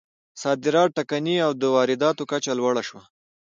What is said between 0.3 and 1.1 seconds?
صادرات